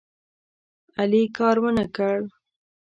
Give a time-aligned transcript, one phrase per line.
[0.99, 2.17] علي کار ونه کړ.